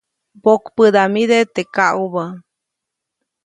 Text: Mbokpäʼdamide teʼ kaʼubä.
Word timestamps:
Mbokpäʼdamide 0.37 1.37
teʼ 1.53 1.67
kaʼubä. 1.75 2.23